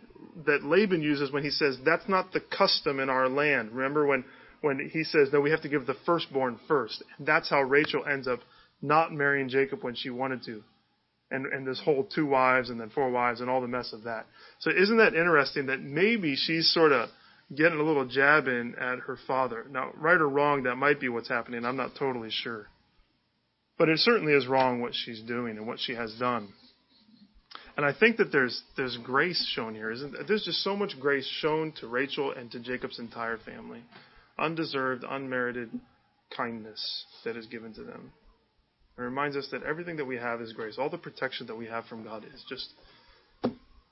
[0.47, 3.73] that Laban uses when he says that's not the custom in our land.
[3.73, 4.25] Remember when
[4.61, 7.03] when he says no, we have to give the firstborn first.
[7.19, 8.41] And that's how Rachel ends up
[8.81, 10.63] not marrying Jacob when she wanted to,
[11.33, 14.05] and and this whole two wives and then four wives and all the mess of
[14.05, 14.27] that.
[14.61, 17.09] So isn't that interesting that maybe she's sort of
[17.55, 19.67] getting a little jab in at her father.
[19.71, 21.65] Now, right or wrong, that might be what's happening.
[21.65, 22.67] I'm not totally sure.
[23.79, 26.49] But it certainly is wrong what she's doing and what she has done.
[27.77, 30.25] And I think that there's there's grace shown here, isn't there?
[30.25, 33.83] There's just so much grace shown to Rachel and to Jacob's entire family.
[34.39, 35.71] Undeserved, unmerited
[36.35, 38.13] kindness that is given to them.
[38.97, 40.77] It reminds us that everything that we have is grace.
[40.79, 42.71] All the protection that we have from God is just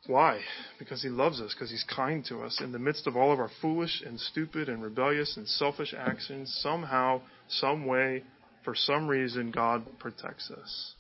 [0.07, 0.41] why?
[0.79, 2.61] Because He loves us, because He's kind to us.
[2.63, 6.55] In the midst of all of our foolish and stupid and rebellious and selfish actions,
[6.63, 8.23] somehow, some way,
[8.65, 10.95] for some reason, God protects us.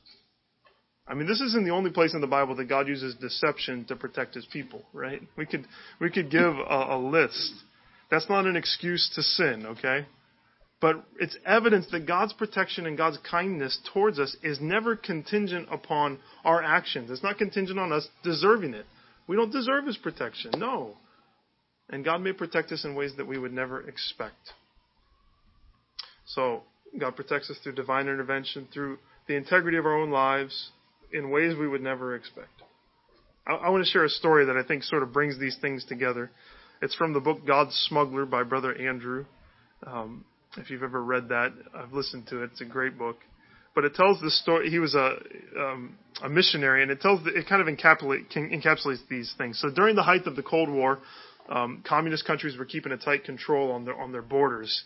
[1.06, 3.96] I mean, this isn't the only place in the Bible that God uses deception to
[3.96, 5.20] protect His people, right?
[5.36, 5.66] We could
[6.00, 7.52] we could give a, a list.
[8.10, 10.06] That's not an excuse to sin, okay?
[10.80, 16.18] But it's evidence that God's protection and God's kindness towards us is never contingent upon
[16.44, 17.10] our actions.
[17.10, 18.86] It's not contingent on us deserving it.
[19.26, 20.96] We don't deserve His protection, no.
[21.90, 24.52] And God may protect us in ways that we would never expect.
[26.26, 26.62] So,
[26.98, 30.70] God protects us through divine intervention, through the integrity of our own lives,
[31.12, 32.62] in ways we would never expect.
[33.46, 35.84] I, I want to share a story that I think sort of brings these things
[35.84, 36.30] together.
[36.82, 39.24] It's from the book God's Smuggler by Brother Andrew.
[39.86, 40.24] Um,
[40.56, 42.50] if you've ever read that, I've listened to it.
[42.52, 43.16] It's a great book.
[43.74, 44.70] But it tells the story.
[44.70, 45.16] He was a
[45.58, 49.58] um, a missionary, and it tells the, it kind of encapsulate, encapsulates these things.
[49.60, 51.00] So during the height of the Cold War,
[51.48, 54.84] um, communist countries were keeping a tight control on their on their borders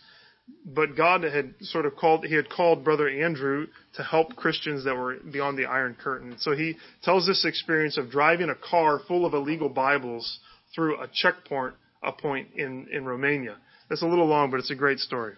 [0.65, 4.95] but God had sort of called, he had called Brother Andrew to help Christians that
[4.95, 6.35] were beyond the Iron Curtain.
[6.39, 10.39] So he tells this experience of driving a car full of illegal Bibles
[10.75, 13.57] through a checkpoint a point in, in Romania.
[13.91, 15.33] It's a little long, but it's a great story.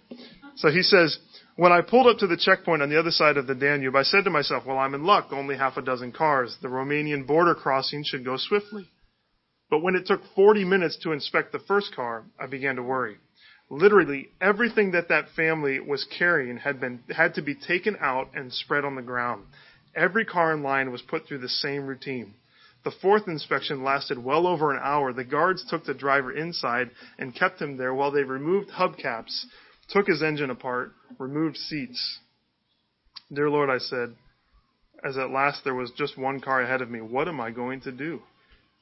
[0.58, 1.18] So he says,
[1.56, 4.04] when I pulled up to the checkpoint on the other side of the Danube, I
[4.04, 6.56] said to myself, well, I'm in luck, only half a dozen cars.
[6.62, 8.90] The Romanian border crossing should go swiftly.
[9.70, 13.18] But when it took 40 minutes to inspect the first car, I began to worry
[13.72, 18.54] literally everything that that family was carrying had been had to be taken out and
[18.54, 19.46] spread on the ground.
[19.96, 22.34] Every car in line was put through the same routine.
[22.84, 25.14] The fourth inspection lasted well over an hour.
[25.14, 29.46] The guards took the driver inside and kept him there while they removed hubcaps,
[29.90, 32.20] took his engine apart, removed seats.
[33.32, 34.16] Dear Lord, I said,
[35.04, 37.82] as at last there was just one car ahead of me, what am I going
[37.82, 38.22] to do?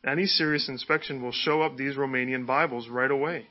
[0.06, 3.47] Any serious inspection will show up these Romanian Bibles right away.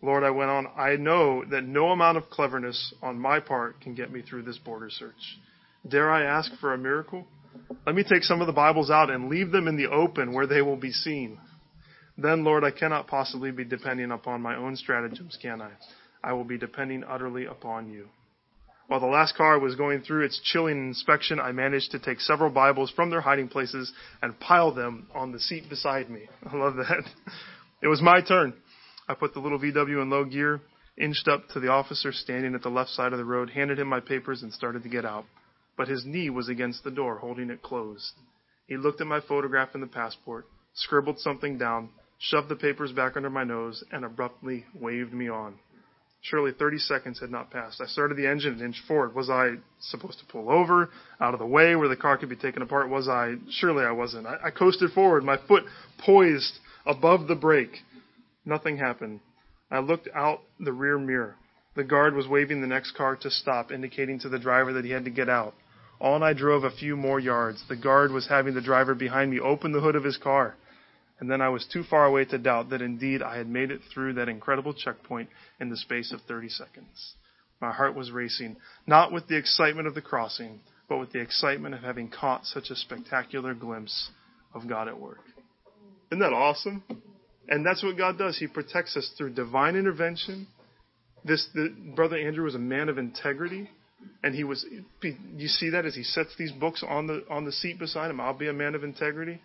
[0.00, 3.94] Lord, I went on, I know that no amount of cleverness on my part can
[3.94, 5.38] get me through this border search.
[5.88, 7.26] Dare I ask for a miracle?
[7.84, 10.46] Let me take some of the Bibles out and leave them in the open where
[10.46, 11.38] they will be seen.
[12.16, 15.70] Then, Lord, I cannot possibly be depending upon my own stratagems, can I?
[16.22, 18.08] I will be depending utterly upon you.
[18.88, 22.50] While the last car was going through its chilling inspection, I managed to take several
[22.50, 26.28] Bibles from their hiding places and pile them on the seat beside me.
[26.50, 27.04] I love that.
[27.82, 28.54] It was my turn.
[29.08, 30.60] I put the little VW in low gear,
[30.98, 33.88] inched up to the officer standing at the left side of the road, handed him
[33.88, 35.24] my papers, and started to get out.
[35.76, 38.12] But his knee was against the door, holding it closed.
[38.66, 43.16] He looked at my photograph and the passport, scribbled something down, shoved the papers back
[43.16, 45.54] under my nose, and abruptly waved me on.
[46.20, 47.80] Surely 30 seconds had not passed.
[47.80, 49.14] I started the engine and inched forward.
[49.14, 50.90] Was I supposed to pull over,
[51.20, 52.90] out of the way where the car could be taken apart?
[52.90, 53.36] Was I?
[53.50, 54.26] Surely I wasn't.
[54.26, 55.64] I, I coasted forward, my foot
[55.98, 57.84] poised above the brake.
[58.48, 59.20] Nothing happened.
[59.70, 61.36] I looked out the rear mirror.
[61.76, 64.90] The guard was waving the next car to stop, indicating to the driver that he
[64.90, 65.52] had to get out.
[66.00, 67.62] On I drove a few more yards.
[67.68, 70.54] The guard was having the driver behind me open the hood of his car.
[71.20, 73.82] And then I was too far away to doubt that indeed I had made it
[73.92, 75.28] through that incredible checkpoint
[75.60, 77.16] in the space of 30 seconds.
[77.60, 78.56] My heart was racing,
[78.86, 82.70] not with the excitement of the crossing, but with the excitement of having caught such
[82.70, 84.08] a spectacular glimpse
[84.54, 85.20] of God at work.
[86.10, 86.82] Isn't that awesome?
[87.48, 88.38] And that's what God does.
[88.38, 90.46] He protects us through divine intervention.
[91.24, 93.68] This the, brother Andrew was a man of integrity,
[94.22, 94.64] and he was.
[95.02, 98.20] You see that as he sets these books on the on the seat beside him.
[98.20, 99.40] I'll be a man of integrity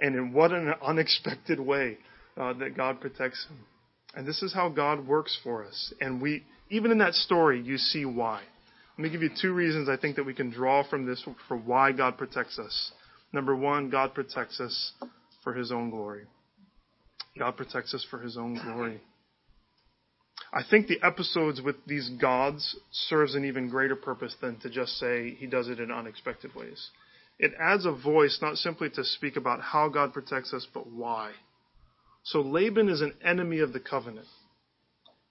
[0.00, 1.98] and in what an unexpected way
[2.36, 3.58] uh, that God protects him.
[4.14, 5.92] And this is how God works for us.
[6.00, 8.42] And we, even in that story, you see why.
[8.96, 11.56] Let me give you two reasons I think that we can draw from this for
[11.56, 12.92] why God protects us.
[13.32, 14.92] Number one, God protects us
[15.42, 16.26] for His own glory.
[17.38, 19.00] God protects us for His own glory.
[20.52, 24.98] I think the episodes with these gods serves an even greater purpose than to just
[24.98, 26.90] say He does it in unexpected ways.
[27.38, 31.32] It adds a voice not simply to speak about how God protects us, but why.
[32.22, 34.26] So Laban is an enemy of the covenant.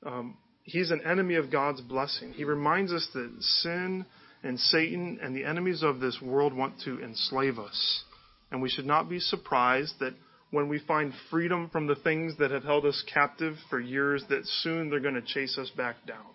[0.06, 2.34] Um, he's an enemy of God's blessing.
[2.34, 4.06] He reminds us that sin
[4.44, 8.04] and Satan and the enemies of this world want to enslave us.
[8.52, 10.14] And we should not be surprised that
[10.54, 14.46] when we find freedom from the things that have held us captive for years, that
[14.62, 16.28] soon they're going to chase us back down.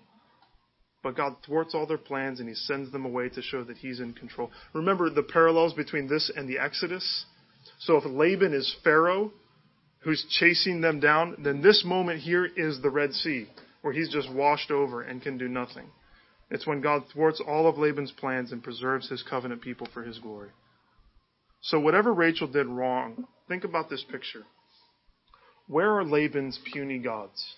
[1.05, 4.01] But God thwarts all their plans and He sends them away to show that He's
[4.01, 4.51] in control.
[4.73, 7.27] Remember the parallels between this and the Exodus?
[7.79, 9.31] So if Laban is Pharaoh,
[10.01, 13.47] who's chasing them down, then this moment here is the Red Sea,
[13.83, 15.87] where he's just washed over and can do nothing.
[16.51, 20.19] It's when God thwarts all of Laban's plans and preserves his covenant people for his
[20.19, 20.51] glory.
[21.61, 24.45] So whatever Rachel did wrong, think about this picture.
[25.67, 27.55] Where are Laban's puny gods?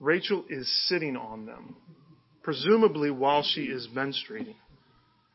[0.00, 1.76] Rachel is sitting on them,
[2.42, 4.56] presumably while she is menstruating.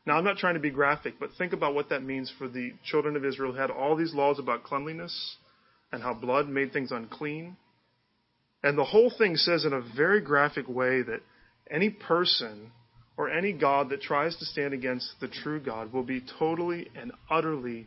[0.06, 2.72] Now, I'm not trying to be graphic, but think about what that means for the
[2.84, 5.36] children of Israel who had all these laws about cleanliness
[5.92, 7.56] and how blood made things unclean.
[8.62, 11.20] And the whole thing says in a very graphic way that
[11.70, 12.72] any person
[13.16, 17.12] or any God that tries to stand against the true God will be totally and
[17.30, 17.86] utterly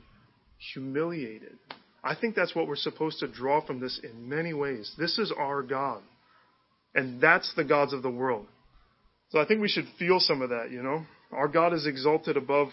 [0.73, 1.57] humiliated.
[2.03, 4.93] I think that's what we're supposed to draw from this in many ways.
[4.97, 6.01] This is our God.
[6.95, 8.45] And that's the gods of the world.
[9.29, 11.05] So I think we should feel some of that, you know?
[11.31, 12.67] Our God is exalted above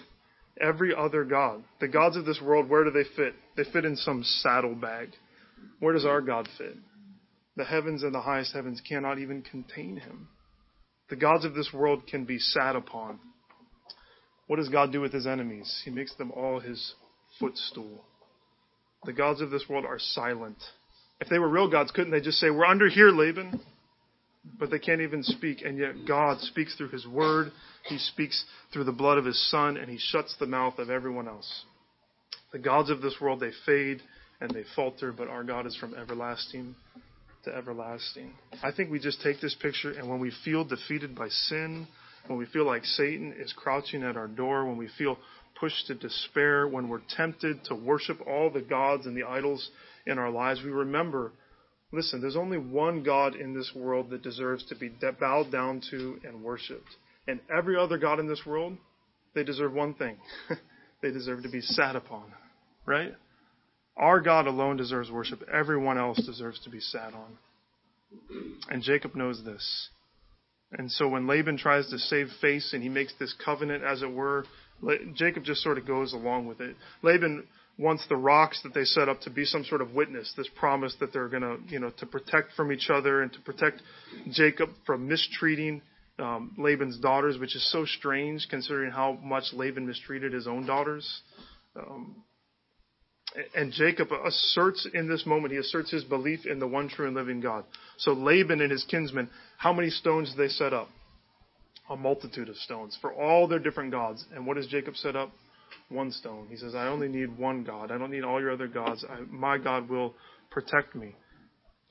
[0.61, 1.62] every other God.
[1.81, 3.35] The gods of this world, where do they fit?
[3.57, 5.11] They fit in some saddlebag.
[5.79, 6.76] Where does our God fit?
[7.57, 10.29] The heavens and the highest heavens cannot even contain him.
[11.09, 13.18] The gods of this world can be sat upon.
[14.46, 15.83] What does God do with his enemies?
[15.85, 16.94] He makes them all his
[17.40, 18.05] footstool.
[19.05, 20.59] The gods of this world are silent.
[21.20, 23.61] If they were real gods, couldn't they just say, We're under here, Laban?
[24.59, 25.62] but they can't even speak.
[25.62, 27.53] And yet God speaks through His Word.
[27.85, 31.29] He speaks through the blood of His Son, and He shuts the mouth of everyone
[31.29, 31.64] else.
[32.53, 34.03] The gods of this world, they fade
[34.40, 36.74] and they falter, but our God is from everlasting
[37.44, 38.33] to everlasting.
[38.62, 41.87] I think we just take this picture, and when we feel defeated by sin,
[42.26, 45.18] when we feel like Satan is crouching at our door, when we feel
[45.61, 49.70] pushed to despair, when we're tempted to worship all the gods and the idols
[50.07, 51.33] in our lives, we remember
[51.92, 56.20] Listen, there's only one God in this world that deserves to be bowed down to
[56.25, 56.96] and worshiped.
[57.27, 58.77] And every other God in this world,
[59.35, 60.16] they deserve one thing
[61.03, 62.25] they deserve to be sat upon.
[62.87, 63.12] Right?
[63.96, 65.42] Our God alone deserves worship.
[65.53, 67.38] Everyone else deserves to be sat on.
[68.68, 69.88] And Jacob knows this.
[70.73, 74.12] And so when Laban tries to save face and he makes this covenant, as it
[74.12, 74.44] were,
[75.14, 76.77] Jacob just sort of goes along with it.
[77.03, 77.47] Laban
[77.79, 80.95] wants the rocks that they set up to be some sort of witness, this promise
[81.01, 83.83] that they're going to, you know, to protect from each other and to protect
[84.31, 85.81] Jacob from mistreating
[86.19, 91.23] um, Laban's daughters, which is so strange considering how much Laban mistreated his own daughters.
[91.75, 92.16] Um,
[93.55, 97.14] and Jacob asserts in this moment, he asserts his belief in the one true and
[97.14, 97.64] living God.
[97.99, 100.89] So Laban and his kinsmen, how many stones did they set up?
[101.91, 104.24] A multitude of stones for all their different gods.
[104.34, 105.32] And what does Jacob set up?
[105.91, 106.47] one stone.
[106.49, 107.91] He says, I only need one God.
[107.91, 109.05] I don't need all your other gods.
[109.09, 110.14] I, my God will
[110.51, 111.14] protect me.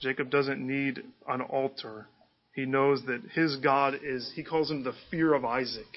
[0.01, 2.07] Jacob doesn't need an altar.
[2.53, 5.87] He knows that his God is, he calls him the fear of Isaac.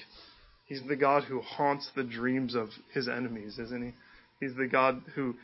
[0.65, 3.93] He's the God who haunts the dreams of his enemies, isn't he?
[4.45, 5.35] He's the God who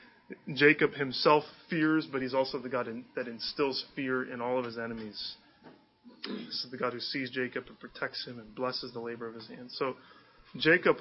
[0.53, 4.65] Jacob himself fears, but he's also the God in, that instills fear in all of
[4.65, 5.35] his enemies.
[6.23, 9.35] This is the God who sees Jacob and protects him and blesses the labor of
[9.35, 9.75] his hands.
[9.77, 9.95] So
[10.57, 10.97] Jacob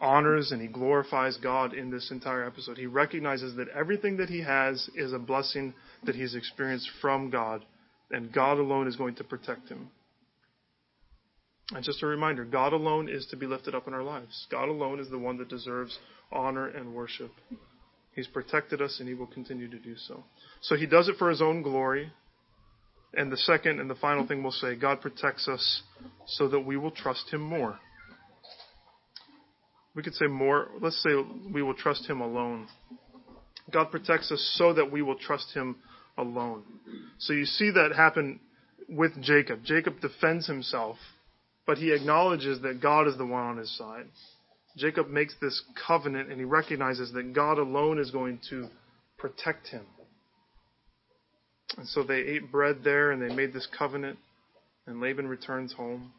[0.00, 2.78] honors and he glorifies God in this entire episode.
[2.78, 7.64] He recognizes that everything that he has is a blessing that he's experienced from God,
[8.10, 9.90] and God alone is going to protect him.
[11.72, 14.46] And just a reminder God alone is to be lifted up in our lives.
[14.50, 15.98] God alone is the one that deserves
[16.30, 17.32] honor and worship.
[18.14, 20.24] He's protected us and he will continue to do so.
[20.60, 22.12] So he does it for his own glory.
[23.16, 25.82] And the second and the final thing we'll say God protects us
[26.26, 27.78] so that we will trust him more.
[29.94, 30.68] We could say more.
[30.80, 31.10] Let's say
[31.52, 32.68] we will trust him alone.
[33.72, 35.76] God protects us so that we will trust him
[36.18, 36.62] alone.
[37.18, 38.40] So you see that happen
[38.88, 39.64] with Jacob.
[39.64, 40.98] Jacob defends himself
[41.66, 44.06] but he acknowledges that God is the one on his side.
[44.76, 48.68] Jacob makes this covenant and he recognizes that God alone is going to
[49.18, 49.84] protect him.
[51.76, 54.18] And so they ate bread there and they made this covenant,
[54.86, 56.12] and Laban returns home.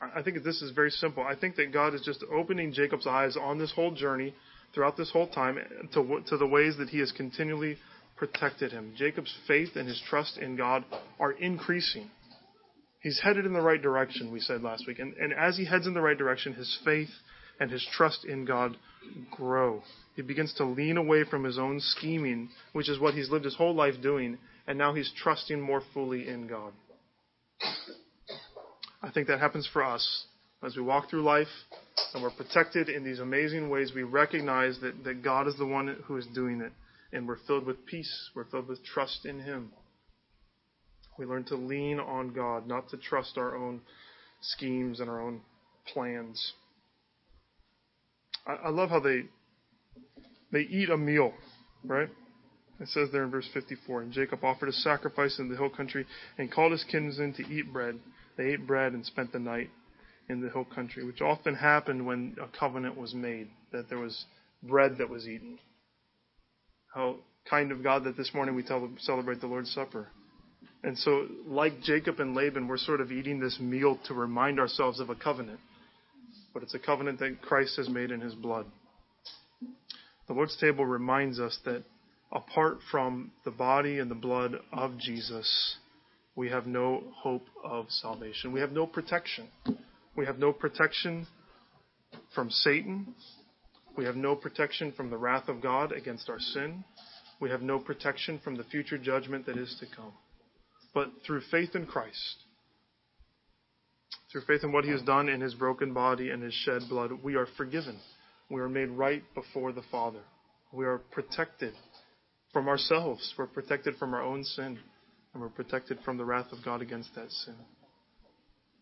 [0.00, 1.24] I think this is very simple.
[1.24, 4.34] I think that God is just opening Jacob's eyes on this whole journey,
[4.74, 5.58] throughout this whole time,
[5.94, 7.78] to, to the ways that he has continually
[8.16, 8.92] protected him.
[8.96, 10.84] Jacob's faith and his trust in God
[11.18, 12.10] are increasing.
[13.00, 14.98] He's headed in the right direction, we said last week.
[14.98, 17.10] And, and as he heads in the right direction, his faith
[17.58, 18.76] and his trust in God
[19.30, 19.82] grow.
[20.18, 23.54] He begins to lean away from his own scheming, which is what he's lived his
[23.54, 26.72] whole life doing, and now he's trusting more fully in God.
[29.00, 30.24] I think that happens for us.
[30.60, 31.46] As we walk through life
[32.12, 36.02] and we're protected in these amazing ways, we recognize that, that God is the one
[36.06, 36.72] who is doing it,
[37.12, 38.30] and we're filled with peace.
[38.34, 39.70] We're filled with trust in Him.
[41.16, 43.82] We learn to lean on God, not to trust our own
[44.40, 45.42] schemes and our own
[45.86, 46.54] plans.
[48.44, 49.26] I, I love how they
[50.52, 51.32] they eat a meal,
[51.84, 52.08] right?
[52.80, 56.06] It says there in verse 54, and Jacob offered a sacrifice in the hill country
[56.38, 57.98] and called his kinsmen to eat bread.
[58.36, 59.70] They ate bread and spent the night
[60.28, 64.26] in the hill country, which often happened when a covenant was made, that there was
[64.62, 65.58] bread that was eaten.
[66.94, 67.16] How
[67.48, 70.08] kind of God that this morning we tell, celebrate the Lord's Supper.
[70.84, 75.00] And so, like Jacob and Laban, we're sort of eating this meal to remind ourselves
[75.00, 75.58] of a covenant.
[76.54, 78.66] But it's a covenant that Christ has made in his blood.
[80.28, 81.84] The Lord's table reminds us that
[82.30, 85.76] apart from the body and the blood of Jesus,
[86.36, 88.52] we have no hope of salvation.
[88.52, 89.48] We have no protection.
[90.16, 91.26] We have no protection
[92.34, 93.14] from Satan.
[93.96, 96.84] We have no protection from the wrath of God against our sin.
[97.40, 100.12] We have no protection from the future judgment that is to come
[100.94, 102.42] but through faith in Christ,
[104.32, 107.12] through faith in what He has done in His broken body and His shed blood,
[107.22, 107.98] we are forgiven.
[108.50, 110.22] We are made right before the Father.
[110.72, 111.74] We are protected
[112.52, 113.34] from ourselves.
[113.36, 114.78] We're protected from our own sin.
[115.32, 117.54] And we're protected from the wrath of God against that sin.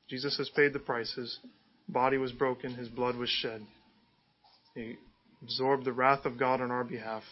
[0.08, 1.12] Jesus has paid the price.
[1.16, 1.38] His
[1.88, 2.74] body was broken.
[2.74, 3.66] His blood was shed.
[4.74, 4.96] He
[5.42, 7.24] absorbed the wrath of God on our behalf.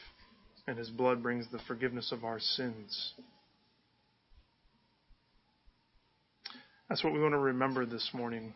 [0.66, 3.14] And His blood brings the forgiveness of our sins.
[6.88, 8.54] That's what we want to remember this morning.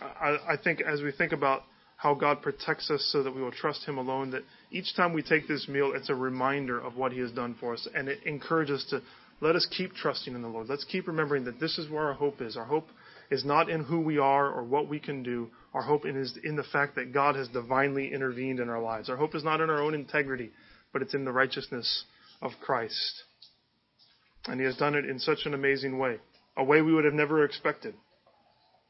[0.00, 1.62] I, I think as we think about
[2.00, 5.22] how God protects us so that we will trust Him alone, that each time we
[5.22, 7.86] take this meal, it's a reminder of what He has done for us.
[7.94, 9.02] And it encourages us to
[9.42, 10.66] let us keep trusting in the Lord.
[10.66, 12.56] Let's keep remembering that this is where our hope is.
[12.56, 12.86] Our hope
[13.30, 15.50] is not in who we are or what we can do.
[15.74, 19.10] Our hope is in the fact that God has divinely intervened in our lives.
[19.10, 20.52] Our hope is not in our own integrity,
[20.94, 22.04] but it's in the righteousness
[22.40, 23.24] of Christ.
[24.46, 26.16] And He has done it in such an amazing way
[26.56, 27.94] a way we would have never expected.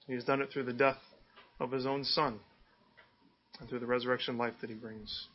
[0.07, 0.99] He has done it through the death
[1.59, 2.39] of his own son
[3.61, 5.29] and through the resurrection life that he brings.